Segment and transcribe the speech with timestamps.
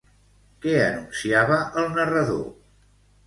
[0.63, 2.43] Què anunciava el narrador?